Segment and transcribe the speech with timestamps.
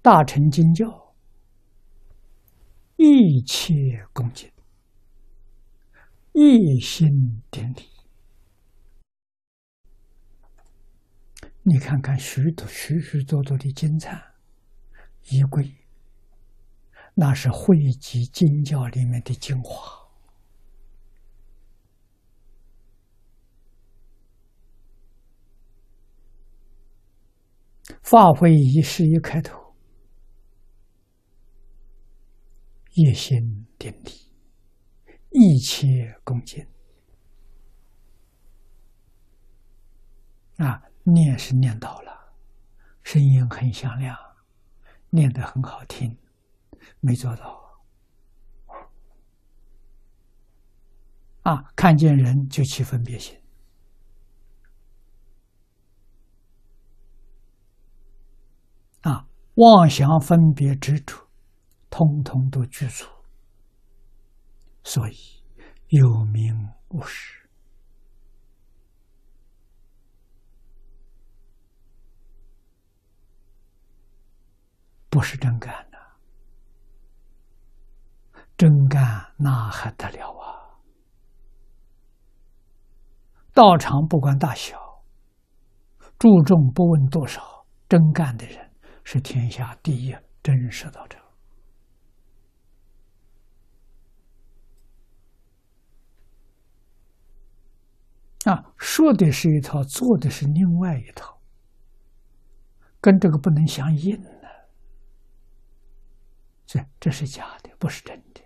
[0.00, 1.14] 大乘经教，
[2.96, 3.72] 一切
[4.12, 4.50] 恭敬，
[6.32, 7.82] 一心顶礼。
[11.62, 14.18] 你看看许多许许多多的经忏、
[15.30, 15.74] 仪轨，
[17.14, 19.98] 那是汇集经教里面的精华。
[28.02, 29.57] 发会仪式一开头，
[33.00, 34.10] 一心顶礼，
[35.30, 36.66] 一切恭敬。
[40.56, 42.34] 啊，念是念到了，
[43.04, 44.16] 声音很响亮，
[45.10, 46.18] 念得很好听，
[46.98, 47.80] 没做到。
[51.42, 53.40] 啊，看见人就起分别心。
[59.02, 61.27] 啊，妄想分别执着，
[61.98, 63.04] 通通都具足，
[64.84, 65.16] 所以
[65.88, 66.54] 有名
[66.90, 67.50] 无实，
[75.10, 75.98] 不是真干的。
[78.56, 80.78] 真干那还得了啊！
[83.52, 85.02] 道场不管大小，
[86.16, 88.70] 注重不问多少，真干的人。
[89.02, 91.18] 是天下第一真实道者
[98.48, 98.72] 啊！
[98.78, 101.38] 说的是一套，做的是另外一套，
[103.00, 104.30] 跟这个不能相应呢。
[106.64, 108.40] 这这是假的，不是真的。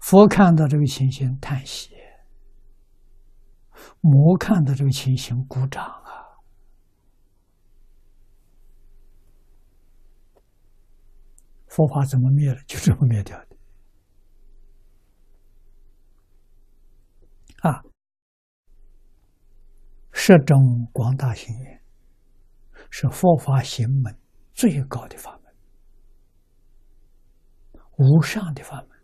[0.00, 1.90] 佛看到这个情形叹息，
[4.00, 6.38] 魔看到这个情形鼓掌啊！
[11.80, 12.60] 佛法怎么灭了？
[12.68, 13.56] 就这么灭掉的
[17.62, 17.82] 啊！
[20.12, 21.82] 十种广大行愿
[22.90, 24.14] 是佛法行门
[24.52, 25.54] 最高的法门，
[27.96, 29.00] 无上的法门。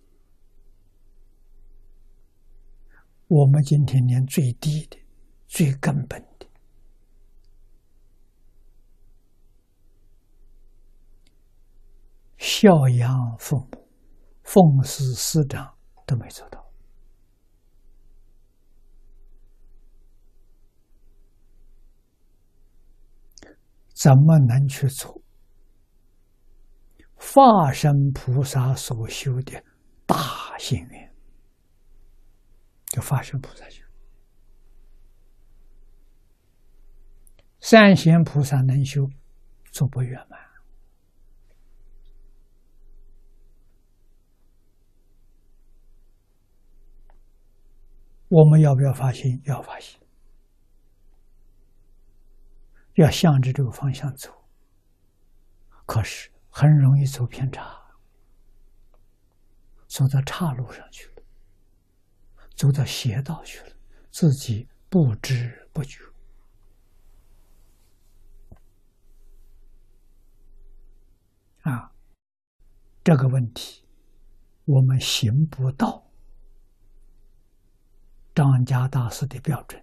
[3.28, 4.98] 我们今天连最低的、
[5.48, 6.22] 最根本
[12.66, 13.88] 的孝养父母、
[14.43, 15.72] 奉事师长
[16.04, 16.65] 都没做到，
[23.94, 25.22] 怎么能去做
[27.15, 29.62] 化身菩萨所修的
[30.04, 31.15] 大心愿？
[32.87, 33.84] 就发生菩萨修，
[37.60, 39.09] 三贤菩萨能修，
[39.71, 40.46] 做不圆满。
[48.28, 49.41] 我们要不要发心？
[49.44, 50.00] 要发心，
[52.94, 54.32] 要向着这个方向走。
[55.87, 57.81] 可是很容易走偏差，
[59.86, 61.22] 走到岔路上去了。
[62.56, 63.76] 走到邪道去了，
[64.10, 66.03] 自己不知不觉。
[71.62, 71.92] 啊，
[73.04, 73.84] 这个问题
[74.65, 76.06] 我们行不到。
[78.36, 79.82] 张家大师的标准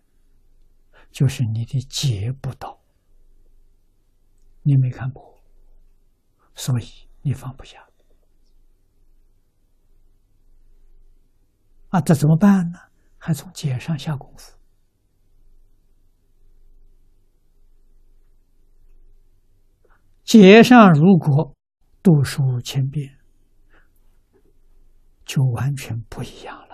[1.12, 2.80] 就是你的结不到，
[4.62, 5.42] 你没看破，
[6.54, 6.86] 所以
[7.24, 7.84] 你放不下。
[11.90, 12.78] 啊，这怎么办呢？
[13.18, 14.56] 还从解上下功夫。
[20.24, 21.56] 解上如果
[22.04, 23.18] 读书千遍，
[25.26, 26.74] 就完全不一样了。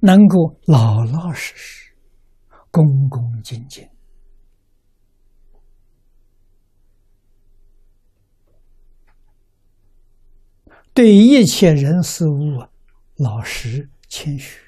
[0.00, 1.92] 能够老老实实、
[2.70, 3.88] 恭恭敬敬。
[10.94, 12.66] 对一切人事物，
[13.16, 14.60] 老实谦虚，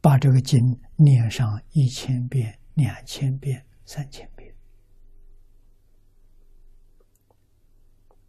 [0.00, 4.54] 把这个经念上一千遍、两千遍、三千遍，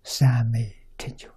[0.03, 1.35] 三昧成就了。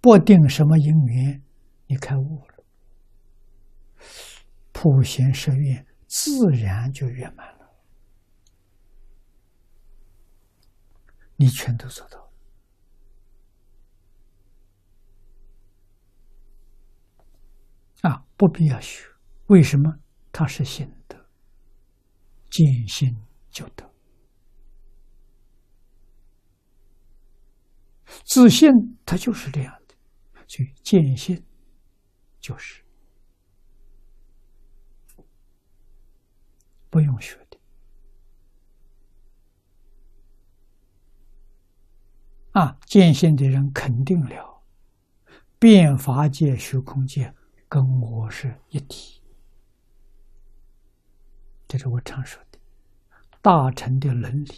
[0.00, 1.42] 不定什么因缘，
[1.86, 2.64] 你开悟了。
[4.72, 7.74] 普贤十愿自然就圆满了，
[11.36, 12.30] 你全都做到
[18.02, 18.24] 啊！
[18.36, 19.04] 不必要学，
[19.46, 19.98] 为什么？
[20.30, 21.28] 他是心得，
[22.48, 23.16] 见心
[23.50, 23.90] 就得，
[28.24, 28.70] 自信
[29.04, 29.77] 他就是这样
[30.82, 31.42] 见性
[32.40, 32.82] 就是。
[36.90, 37.58] 不用学的
[42.52, 42.78] 啊！
[42.86, 44.62] 见性的人肯定了，
[45.58, 47.34] 变法界、虚空界
[47.68, 49.22] 跟我是一体。
[51.68, 52.58] 这是我常说的，
[53.42, 54.54] 大乘的伦理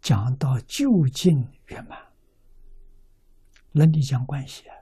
[0.00, 1.98] 讲到究竟圆满，
[3.72, 4.76] 伦理讲关系啊，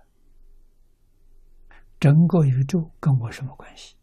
[2.01, 3.97] 整个宇宙跟我什么关系？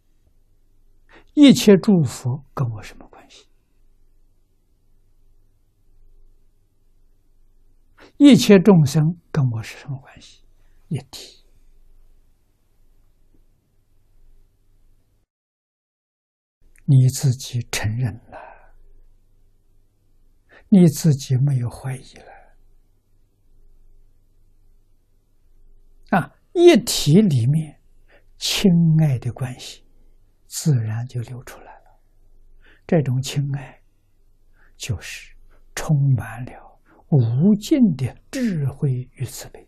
[1.34, 3.48] 一切诸佛跟我什么关系？
[8.18, 10.44] 一切众生跟我是什么关系？
[10.88, 11.44] 一体。
[16.88, 18.38] 你自己承认了，
[20.70, 22.32] 你自己没有怀疑了，
[26.12, 27.82] 啊，一体里面
[28.48, 28.72] 亲
[29.02, 29.84] 爱的关系。
[30.48, 32.00] 自然就流出来了。
[32.86, 33.82] 这种情爱，
[34.78, 35.36] 就是
[35.74, 39.68] 充满了无尽的智慧与慈悲。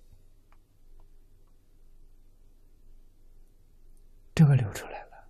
[4.36, 5.28] 这个流出来了，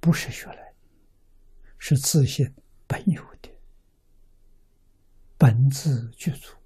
[0.00, 0.74] 不是学来的，
[1.78, 2.52] 是自信
[2.88, 3.48] 本有的，
[5.38, 6.57] 本自具足。